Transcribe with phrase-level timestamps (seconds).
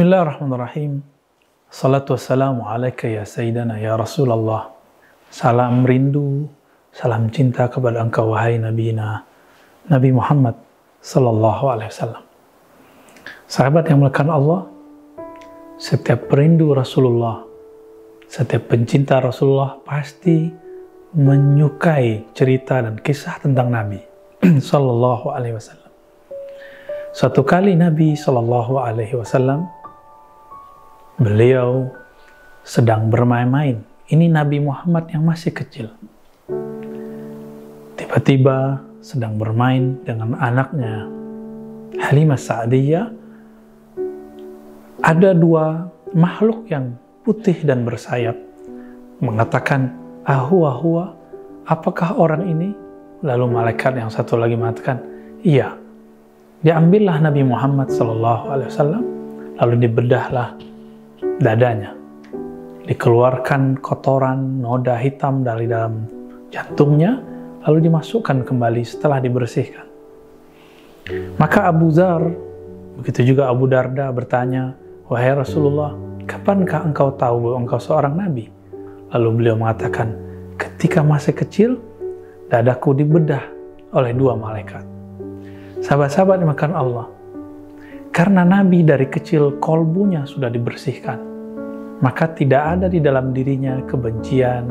[0.00, 1.04] Bismillahirrahmanirrahim.
[1.68, 4.72] Salatu wassalamu alaika ya Sayyidana ya Rasulullah.
[5.28, 6.48] Salam rindu,
[6.88, 10.56] salam cinta kepada engkau wahai Nabi Nabi Muhammad
[11.04, 12.24] Sallallahu Alaihi Wasallam.
[13.44, 14.72] Sahabat yang melekat Allah,
[15.76, 17.44] setiap perindu Rasulullah,
[18.24, 20.48] setiap pencinta Rasulullah pasti
[21.12, 24.00] menyukai cerita dan kisah tentang Nabi
[24.72, 25.92] Sallallahu Alaihi Wasallam.
[27.12, 29.79] Suatu kali Nabi Sallallahu Alaihi Wasallam
[31.20, 31.92] beliau
[32.64, 33.84] sedang bermain-main.
[34.08, 35.92] Ini Nabi Muhammad yang masih kecil.
[38.00, 41.04] Tiba-tiba sedang bermain dengan anaknya
[42.00, 43.12] Halimah Sa'diyah.
[45.04, 48.40] Ada dua makhluk yang putih dan bersayap
[49.20, 49.92] mengatakan,
[50.24, 51.04] "Ahua ahua,
[51.68, 52.72] apakah orang ini?"
[53.20, 55.04] Lalu malaikat yang satu lagi mengatakan,
[55.44, 55.76] "Iya."
[56.64, 59.00] Diambillah Nabi Muhammad SAW,
[59.60, 60.69] lalu dibedahlah
[61.40, 61.96] dadanya.
[62.84, 66.04] Dikeluarkan kotoran, noda hitam dari dalam
[66.52, 67.16] jantungnya,
[67.64, 69.88] lalu dimasukkan kembali setelah dibersihkan.
[71.40, 72.20] Maka Abu Zar,
[73.00, 74.76] begitu juga Abu Darda bertanya,
[75.10, 75.96] Wahai Rasulullah,
[76.28, 78.46] kapankah engkau tahu bahwa engkau seorang nabi?
[79.10, 80.14] Lalu beliau mengatakan,
[80.54, 81.70] ketika masih kecil,
[82.46, 83.42] dadaku dibedah
[83.90, 84.86] oleh dua malaikat.
[85.82, 87.06] Sahabat-sahabat makan Allah,
[88.10, 91.29] karena Nabi dari kecil kolbunya sudah dibersihkan,
[92.00, 94.64] maka tidak ada di dalam dirinya kebencian,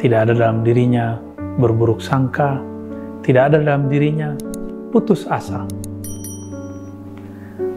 [0.00, 1.20] tidak ada dalam dirinya
[1.60, 2.56] berburuk sangka,
[3.20, 4.32] tidak ada dalam dirinya
[4.88, 5.68] putus asa.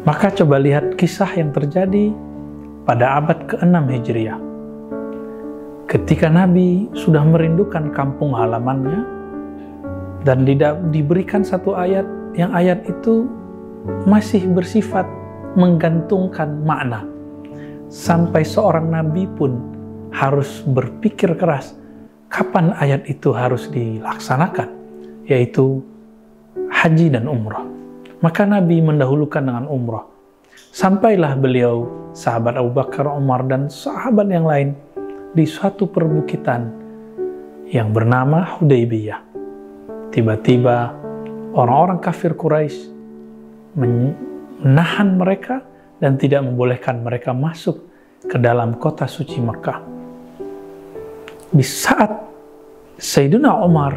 [0.07, 2.15] Maka coba lihat kisah yang terjadi
[2.87, 4.39] pada abad ke-6 Hijriah.
[5.91, 9.03] Ketika Nabi sudah merindukan kampung halamannya
[10.23, 10.47] dan
[10.95, 12.07] diberikan satu ayat
[12.39, 13.27] yang ayat itu
[14.07, 15.03] masih bersifat
[15.59, 17.16] menggantungkan makna.
[17.87, 19.55] Sampai seorang nabi pun
[20.11, 21.75] harus berpikir keras
[22.27, 24.69] kapan ayat itu harus dilaksanakan,
[25.27, 25.79] yaitu
[26.67, 27.63] haji dan umrah.
[28.19, 30.03] Maka Nabi mendahulukan dengan umrah.
[30.73, 31.85] Sampailah beliau,
[32.17, 34.73] sahabat Abu Bakar, Umar, dan sahabat yang lain
[35.37, 36.69] di suatu perbukitan
[37.69, 39.21] yang bernama Hudaybiyah.
[40.09, 40.97] Tiba-tiba
[41.53, 42.89] orang-orang kafir Quraisy
[43.77, 45.61] menahan mereka
[45.97, 47.85] dan tidak membolehkan mereka masuk
[48.25, 49.79] ke dalam kota suci Mekah.
[51.47, 52.11] Di saat
[52.97, 53.93] Sayyidina Umar,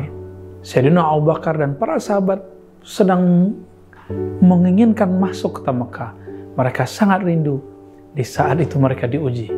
[0.60, 2.40] Sayyidina Abu Bakar dan para sahabat
[2.84, 3.52] sedang
[4.40, 6.12] menginginkan masuk ke Mekah,
[6.56, 7.60] mereka sangat rindu.
[8.10, 9.48] Di saat itu mereka diuji.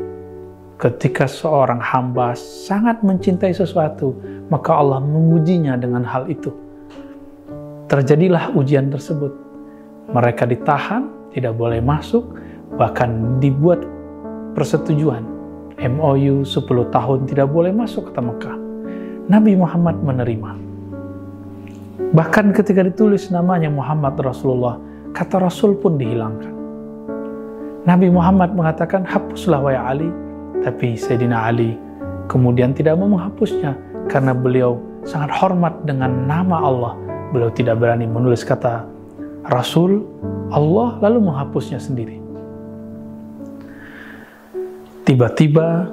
[0.76, 4.18] Ketika seorang hamba sangat mencintai sesuatu,
[4.50, 6.50] maka Allah mengujinya dengan hal itu.
[7.86, 9.30] Terjadilah ujian tersebut
[10.10, 12.24] mereka ditahan, tidak boleh masuk,
[12.76, 13.84] bahkan dibuat
[14.56, 15.24] persetujuan
[15.80, 18.56] MOU 10 tahun tidak boleh masuk ke Mekah.
[19.26, 20.50] Nabi Muhammad menerima.
[22.12, 24.76] Bahkan ketika ditulis namanya Muhammad Rasulullah,
[25.16, 26.52] kata Rasul pun dihilangkan.
[27.82, 30.10] Nabi Muhammad mengatakan, hapuslah wahai Ali,
[30.62, 31.74] tapi Sayyidina Ali
[32.30, 33.74] kemudian tidak mau menghapusnya
[34.06, 36.94] karena beliau sangat hormat dengan nama Allah.
[37.34, 38.86] Beliau tidak berani menulis kata
[39.50, 40.04] Rasul,
[40.52, 42.20] Allah lalu menghapusnya sendiri.
[45.02, 45.88] Tiba-tiba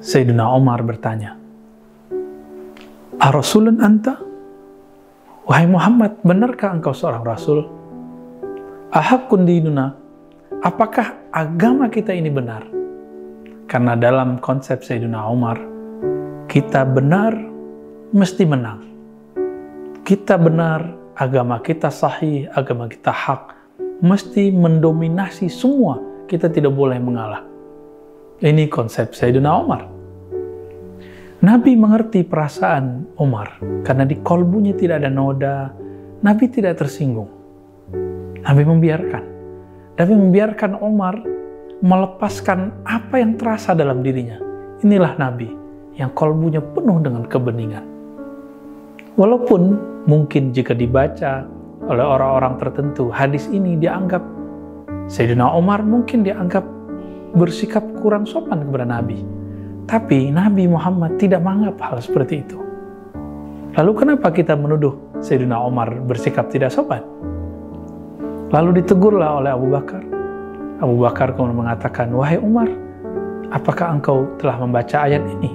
[0.00, 1.36] Sayyidina Umar bertanya,
[3.20, 4.16] Rasulun anta?
[5.44, 7.66] Wahai Muhammad, benarkah engkau seorang Rasul?
[8.94, 9.92] Ahakun dinuna,
[10.62, 12.64] apakah agama kita ini benar?
[13.68, 15.60] Karena dalam konsep Sayyidina Umar,
[16.48, 17.36] kita benar
[18.10, 18.80] mesti menang.
[20.02, 23.59] Kita benar agama kita sahih, agama kita hak,
[24.00, 26.00] mesti mendominasi semua.
[26.26, 27.42] Kita tidak boleh mengalah.
[28.40, 29.82] Ini konsep Sayyidina Umar.
[31.40, 35.72] Nabi mengerti perasaan Umar karena di kolbunya tidak ada noda.
[36.20, 37.28] Nabi tidak tersinggung.
[38.44, 39.24] Nabi membiarkan.
[39.96, 41.16] Nabi membiarkan Umar
[41.80, 44.36] melepaskan apa yang terasa dalam dirinya.
[44.84, 45.48] Inilah Nabi
[45.96, 47.84] yang kolbunya penuh dengan kebeningan.
[49.16, 49.76] Walaupun
[50.08, 51.44] mungkin jika dibaca
[51.90, 54.22] oleh orang-orang tertentu, hadis ini dianggap
[55.10, 56.62] Sayyidina Umar mungkin dianggap
[57.34, 59.18] bersikap kurang sopan kepada Nabi.
[59.90, 62.58] Tapi Nabi Muhammad tidak menganggap hal seperti itu.
[63.74, 67.02] Lalu kenapa kita menuduh Sayyidina Umar bersikap tidak sopan?
[68.54, 70.02] Lalu ditegurlah oleh Abu Bakar.
[70.78, 72.70] Abu Bakar kemudian mengatakan, Wahai Umar,
[73.50, 75.50] apakah engkau telah membaca ayat ini?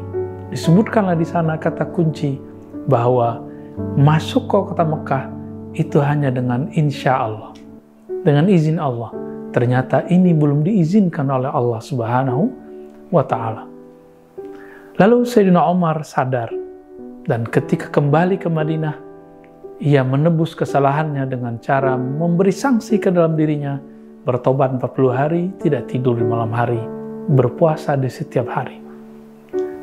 [0.52, 2.40] Disebutkanlah di sana kata kunci
[2.92, 3.40] bahwa
[3.96, 5.24] masuk ke kota Mekah
[5.75, 7.51] itu hanya dengan insya Allah,
[8.24, 9.12] dengan izin Allah,
[9.51, 12.44] ternyata ini belum diizinkan oleh Allah Subhanahu
[13.12, 13.68] wa taala.
[14.95, 16.48] Lalu Sayyidina Umar sadar
[17.27, 18.95] dan ketika kembali ke Madinah
[19.83, 23.75] ia menebus kesalahannya dengan cara memberi sanksi ke dalam dirinya,
[24.24, 26.80] bertobat 40 hari, tidak tidur di malam hari,
[27.28, 28.80] berpuasa di setiap hari.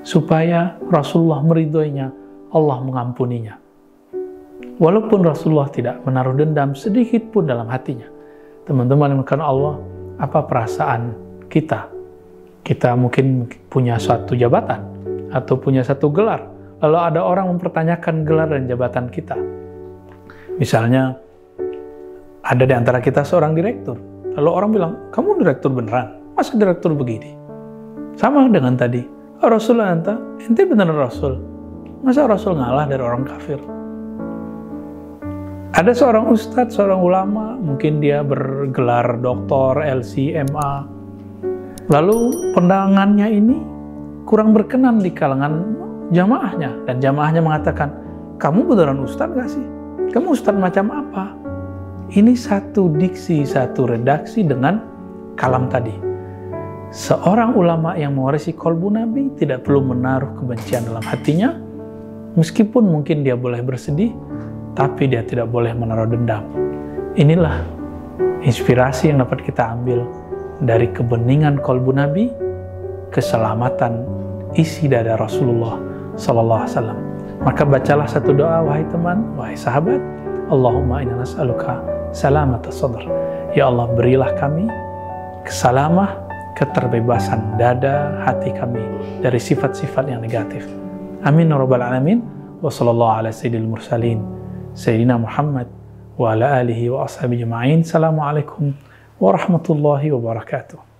[0.00, 2.08] Supaya Rasulullah meridhoinya,
[2.56, 3.61] Allah mengampuninya.
[4.82, 8.08] Walaupun Rasulullah tidak menaruh dendam sedikit pun dalam hatinya.
[8.66, 9.78] Teman-teman yang Allah,
[10.18, 11.14] apa perasaan
[11.46, 11.86] kita?
[12.62, 14.80] Kita mungkin punya suatu jabatan
[15.34, 16.46] atau punya satu gelar.
[16.82, 19.38] Lalu ada orang mempertanyakan gelar dan jabatan kita
[20.60, 21.16] Misalnya,
[22.44, 23.96] ada di antara kita seorang direktur.
[24.36, 26.20] Lalu orang bilang, kamu direktur beneran?
[26.36, 27.32] Masa direktur begini?
[28.20, 29.00] Sama dengan tadi,
[29.40, 31.40] Rasul anta, ente beneran Rasul.
[32.04, 33.56] Masa Rasul ngalah dari orang kafir?
[35.72, 40.84] Ada seorang ustadz, seorang ulama, mungkin dia bergelar doktor, LC, MA.
[41.88, 43.56] Lalu pendangannya ini
[44.28, 45.64] kurang berkenan di kalangan
[46.12, 46.76] jamaahnya.
[46.84, 47.88] Dan jamaahnya mengatakan,
[48.36, 49.64] kamu beneran ustadz gak sih?
[50.12, 51.32] Kamu ustadz macam apa?
[52.12, 54.76] Ini satu diksi, satu redaksi dengan
[55.40, 55.96] kalam tadi.
[56.92, 61.56] Seorang ulama yang mewarisi kolbu Nabi tidak perlu menaruh kebencian dalam hatinya,
[62.36, 64.12] meskipun mungkin dia boleh bersedih,
[64.72, 66.44] tapi dia tidak boleh menaruh dendam.
[67.16, 67.60] Inilah
[68.42, 70.04] inspirasi yang dapat kita ambil
[70.64, 72.32] dari kebeningan kolbu Nabi,
[73.12, 74.06] keselamatan
[74.56, 75.76] isi dada Rasulullah
[76.16, 76.98] Sallallahu Alaihi Wasallam.
[77.42, 79.98] Maka bacalah satu doa wahai teman, wahai sahabat.
[80.52, 81.80] Allahumma inna nas'aluka
[82.12, 83.02] salamat sadr.
[83.52, 84.68] Ya Allah berilah kami
[85.42, 86.16] kesalamah,
[86.56, 88.80] keterbebasan dada hati kami
[89.20, 90.64] dari sifat-sifat yang negatif.
[91.26, 92.22] Amin ya rabbal alamin.
[92.62, 93.30] Wa sallallahu ala
[94.74, 95.18] sayyidil mursalin.
[95.18, 95.66] Sayyidina Muhammad
[96.18, 97.80] wa ala alihi wa ashabi jema'in.
[97.80, 98.74] Assalamualaikum
[99.20, 100.91] warahmatullahi wabarakatuh.